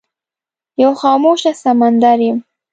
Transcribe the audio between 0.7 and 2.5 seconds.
یو خاموشه سمندر یم